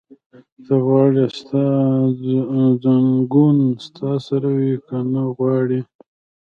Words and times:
ته 0.65 0.75
غواړې 0.85 1.25
ستا 1.37 1.65
ځنګون 2.83 3.57
ستا 3.85 4.11
سره 4.27 4.49
وي؟ 4.57 4.73
که 4.87 4.97
نه 5.13 5.23
غواړې؟ 5.35 5.79